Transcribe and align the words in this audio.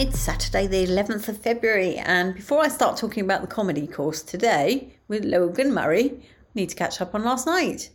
It's 0.00 0.18
Saturday, 0.18 0.66
the 0.66 0.86
11th 0.86 1.28
of 1.28 1.42
February, 1.42 1.96
and 1.96 2.34
before 2.34 2.62
I 2.62 2.68
start 2.68 2.96
talking 2.96 3.22
about 3.22 3.42
the 3.42 3.46
comedy 3.46 3.86
course 3.86 4.22
today 4.22 4.94
with 5.08 5.26
Logan 5.26 5.74
Murray, 5.74 6.10
I 6.14 6.24
need 6.54 6.70
to 6.70 6.74
catch 6.74 7.02
up 7.02 7.14
on 7.14 7.22
last 7.22 7.46
night. 7.46 7.90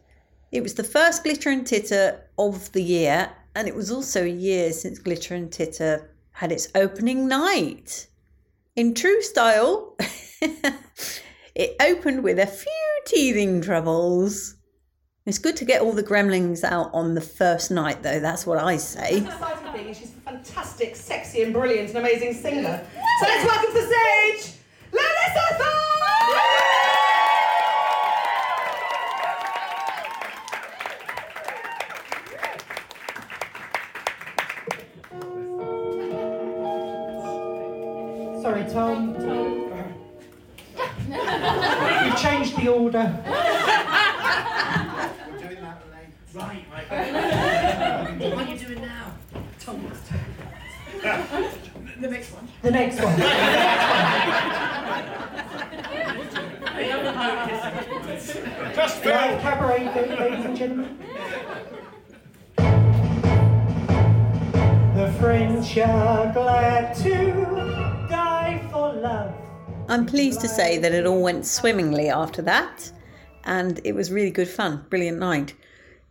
It 0.52 0.62
was 0.62 0.76
the 0.76 0.84
first 0.84 1.24
Glitter 1.24 1.50
and 1.50 1.66
Titter 1.66 2.22
of 2.38 2.72
the 2.74 2.84
year, 2.84 3.32
and 3.56 3.68
it 3.68 3.74
was 3.74 3.90
also 3.90 4.24
a 4.24 4.30
year 4.30 4.72
since 4.72 5.00
Glitter 5.00 5.34
and 5.34 5.52
Titter 5.52 6.12
had 6.34 6.52
its 6.52 6.68
opening 6.76 7.28
night. 7.28 8.06
In 8.76 8.94
true 8.94 9.24
style, 9.24 9.98
it 11.56 11.76
opened 11.80 12.24
with 12.24 12.38
a 12.38 12.46
few 12.46 13.02
teething 13.08 13.64
troubles. 13.64 14.58
It's 15.26 15.40
good 15.40 15.56
to 15.56 15.66
get 15.66 15.82
all 15.82 15.92
the 15.92 16.04
gremlins 16.04 16.64
out 16.64 16.92
on 16.94 17.16
the 17.16 17.22
first 17.22 17.72
night, 17.72 18.04
though, 18.04 18.20
that's 18.20 18.46
what 18.46 18.60
I 18.60 18.78
say. 18.78 19.22
The 19.22 19.26
exciting 19.26 19.72
thing 19.72 19.88
is 19.90 19.98
she's 19.98 20.12
a 20.12 20.18
fantastic, 20.18 20.96
sexy, 20.96 21.42
and 21.42 21.52
brilliant 21.52 21.90
and 21.90 21.98
amazing 21.98 22.36
singer. 22.36 22.86
So 23.22 23.28
let's 23.28 23.44
welcome 23.44 23.74
to 23.74 23.76
the 23.82 23.88
stage, 23.88 24.54
Larissa 24.94 25.56
Thorne! 25.58 25.72
Sorry, 38.44 38.64
Tom. 38.72 39.16
You've 42.06 42.20
changed 42.22 42.56
the 42.58 42.68
order. 42.68 43.86
Right, 46.36 46.66
right. 46.70 48.20
what 48.20 48.46
are 48.46 48.52
you 48.52 48.60
doing 48.60 48.82
now? 48.82 49.14
Tom, 49.58 49.82
what's 49.86 50.02
The 51.06 52.10
next 52.10 52.32
one. 52.32 52.48
The 52.64 52.72
next 52.72 53.00
one. 53.00 53.16
Just 58.76 59.06
Right, 59.06 59.40
cabaret, 59.40 59.86
ladies 60.20 60.46
and 60.46 60.58
gentlemen. 60.58 60.98
The 64.96 65.14
French 65.20 65.78
are 65.78 66.34
glad 66.34 66.96
to 66.98 68.08
die 68.10 68.68
for 68.72 68.94
love. 68.94 69.36
I'm 69.88 70.08
pleased 70.08 70.42
to 70.42 70.48
say 70.48 70.80
that 70.80 70.92
it 70.92 71.06
all 71.06 71.22
went 71.22 71.46
swimmingly 71.46 72.10
after 72.10 72.42
that, 72.42 72.92
and 73.44 73.80
it 73.84 73.94
was 73.94 74.12
really 74.12 74.32
good 74.32 74.50
fun. 74.50 74.88
Brilliant 74.90 75.20
night. 75.20 75.54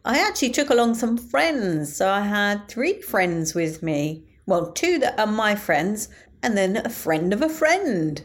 I 0.04 0.20
actually 0.20 0.50
took 0.50 0.70
along 0.70 0.94
some 0.94 1.18
friends, 1.18 1.96
so 1.96 2.08
I 2.08 2.20
had 2.20 2.68
three 2.68 3.02
friends 3.02 3.56
with 3.56 3.82
me. 3.82 4.22
Well, 4.46 4.72
two 4.72 4.98
that 4.98 5.18
are 5.18 5.26
my 5.26 5.54
friends, 5.54 6.10
and 6.42 6.54
then 6.54 6.76
a 6.76 6.90
friend 6.90 7.32
of 7.32 7.40
a 7.40 7.48
friend. 7.48 8.22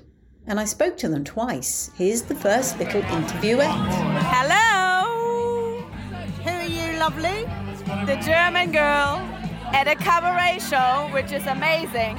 And 0.47 0.59
I 0.59 0.65
spoke 0.65 0.97
to 0.97 1.07
them 1.07 1.23
twice. 1.23 1.91
Here's 1.95 2.23
the 2.23 2.35
first 2.35 2.77
little 2.77 3.01
interviewette. 3.03 3.71
Hello! 4.23 5.81
Who 6.43 6.49
are 6.49 6.65
you, 6.65 6.99
lovely? 6.99 7.45
The 8.05 8.19
German 8.21 8.73
girl 8.73 9.25
at 9.71 9.87
a 9.87 9.95
cabaret 9.95 10.59
show, 10.59 11.07
which 11.13 11.31
is 11.31 11.47
amazing. 11.47 12.17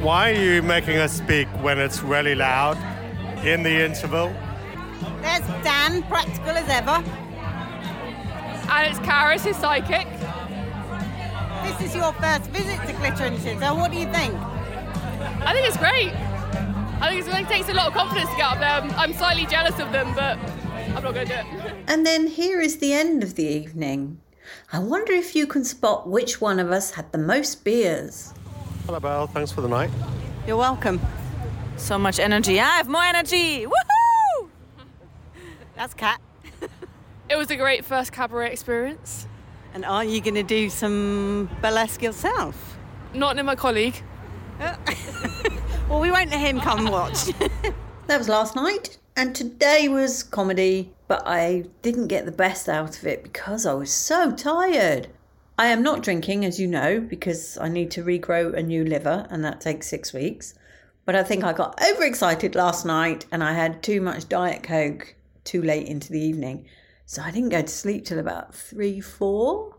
Why 0.00 0.30
are 0.30 0.40
you 0.40 0.62
making 0.62 0.96
us 0.96 1.12
speak 1.12 1.48
when 1.60 1.78
it's 1.78 2.02
really 2.02 2.34
loud 2.34 2.78
in 3.44 3.62
the 3.62 3.84
interval? 3.84 4.32
There's 5.20 5.46
Dan, 5.62 6.02
practical 6.04 6.50
as 6.50 6.68
ever. 6.70 7.04
And 8.70 8.90
it's 8.90 8.98
Karis, 9.00 9.44
his 9.44 9.56
psychic. 9.58 10.06
This 11.64 11.80
is 11.88 11.96
your 11.96 12.12
first 12.12 12.50
visit 12.50 12.78
to 12.86 12.92
Glitter 12.92 13.24
and 13.24 13.40
Titter. 13.40 13.74
What 13.74 13.90
do 13.90 13.96
you 13.96 14.04
think? 14.12 14.34
I 14.34 15.52
think 15.54 15.66
it's 15.66 15.78
great. 15.78 16.12
I 17.00 17.08
think 17.08 17.26
it's, 17.26 17.36
it 17.36 17.48
takes 17.48 17.68
a 17.70 17.72
lot 17.72 17.88
of 17.88 17.94
confidence 17.94 18.28
to 18.28 18.36
get 18.36 18.52
up 18.52 18.58
there. 18.58 18.68
I'm, 18.68 18.90
I'm 18.92 19.14
slightly 19.14 19.46
jealous 19.46 19.78
of 19.78 19.90
them, 19.90 20.14
but 20.14 20.38
I'm 20.94 21.02
not 21.02 21.14
going 21.14 21.26
to 21.26 21.34
do 21.34 21.40
it. 21.40 21.74
And 21.88 22.06
then 22.06 22.26
here 22.26 22.60
is 22.60 22.78
the 22.78 22.92
end 22.92 23.22
of 23.22 23.34
the 23.34 23.44
evening. 23.44 24.20
I 24.72 24.78
wonder 24.78 25.12
if 25.14 25.34
you 25.34 25.46
can 25.46 25.64
spot 25.64 26.06
which 26.06 26.38
one 26.38 26.60
of 26.60 26.70
us 26.70 26.90
had 26.92 27.10
the 27.12 27.18
most 27.18 27.64
beers. 27.64 28.34
Hello, 28.84 29.00
Belle. 29.00 29.26
Thanks 29.26 29.50
for 29.50 29.62
the 29.62 29.68
night. 29.68 29.90
You're 30.46 30.58
welcome. 30.58 31.00
So 31.78 31.98
much 31.98 32.18
energy. 32.18 32.60
I 32.60 32.76
have 32.76 32.88
more 32.88 33.04
energy. 33.04 33.64
Woohoo! 33.64 34.48
That's 35.76 35.94
Kat. 35.94 36.20
It 37.30 37.36
was 37.36 37.50
a 37.50 37.56
great 37.56 37.86
first 37.86 38.12
cabaret 38.12 38.52
experience. 38.52 39.26
And 39.74 39.84
are 39.84 40.04
you 40.04 40.20
going 40.20 40.34
to 40.36 40.42
do 40.42 40.70
some 40.70 41.50
burlesque 41.60 42.00
yourself? 42.00 42.78
Not 43.12 43.36
near 43.36 43.44
my 43.44 43.56
colleague. 43.56 43.96
Uh, 44.60 44.76
well, 45.88 46.00
we 46.00 46.10
won't 46.10 46.30
let 46.30 46.40
him 46.40 46.60
come 46.60 46.86
watch. 46.86 47.30
That 48.06 48.18
was 48.18 48.28
last 48.28 48.54
night, 48.54 48.98
and 49.16 49.34
today 49.34 49.88
was 49.88 50.22
comedy, 50.22 50.92
but 51.08 51.22
I 51.24 51.64
didn't 51.80 52.08
get 52.08 52.26
the 52.26 52.32
best 52.32 52.68
out 52.68 52.98
of 52.98 53.06
it 53.06 53.22
because 53.22 53.64
I 53.64 53.72
was 53.72 53.90
so 53.90 54.30
tired. 54.30 55.08
I 55.58 55.68
am 55.68 55.82
not 55.82 56.02
drinking, 56.02 56.44
as 56.44 56.60
you 56.60 56.66
know, 56.66 57.00
because 57.00 57.56
I 57.56 57.70
need 57.70 57.90
to 57.92 58.04
regrow 58.04 58.52
a 58.52 58.62
new 58.62 58.84
liver, 58.84 59.26
and 59.30 59.42
that 59.42 59.62
takes 59.62 59.88
six 59.88 60.12
weeks. 60.12 60.52
But 61.06 61.16
I 61.16 61.22
think 61.22 61.44
I 61.44 61.52
got 61.52 61.80
overexcited 61.82 62.54
last 62.54 62.84
night 62.86 63.26
and 63.30 63.42
I 63.44 63.52
had 63.52 63.82
too 63.82 64.00
much 64.00 64.28
Diet 64.28 64.62
Coke 64.62 65.14
too 65.44 65.62
late 65.62 65.86
into 65.86 66.10
the 66.10 66.20
evening. 66.20 66.66
So 67.06 67.22
I 67.22 67.30
didn't 67.30 67.50
go 67.50 67.62
to 67.62 67.68
sleep 67.68 68.04
till 68.04 68.18
about 68.18 68.54
three, 68.54 69.00
four. 69.00 69.76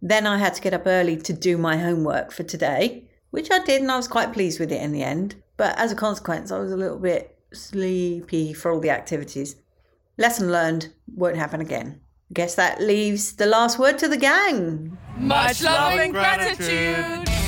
Then 0.00 0.26
I 0.26 0.38
had 0.38 0.54
to 0.54 0.62
get 0.62 0.74
up 0.74 0.86
early 0.86 1.16
to 1.16 1.32
do 1.32 1.58
my 1.58 1.76
homework 1.76 2.32
for 2.32 2.42
today, 2.42 3.04
which 3.30 3.50
I 3.50 3.58
did, 3.58 3.82
and 3.82 3.90
I 3.90 3.96
was 3.96 4.08
quite 4.08 4.32
pleased 4.32 4.60
with 4.60 4.72
it 4.72 4.80
in 4.80 4.92
the 4.92 5.02
end. 5.02 5.36
But 5.56 5.78
as 5.78 5.92
a 5.92 5.96
consequence, 5.96 6.50
I 6.50 6.58
was 6.58 6.72
a 6.72 6.76
little 6.76 6.98
bit 6.98 7.36
sleepy 7.52 8.52
for 8.52 8.70
all 8.70 8.80
the 8.80 8.90
activities. 8.90 9.56
Lesson 10.16 10.50
learned 10.50 10.92
won't 11.14 11.36
happen 11.36 11.60
again. 11.60 12.00
Guess 12.32 12.54
that 12.54 12.80
leaves 12.80 13.32
the 13.32 13.46
last 13.46 13.78
word 13.78 13.98
to 13.98 14.08
the 14.08 14.16
gang. 14.16 14.96
Much 15.16 15.62
love 15.62 15.98
and 15.98 16.12
gratitude. 16.12 16.94
gratitude. 16.96 17.39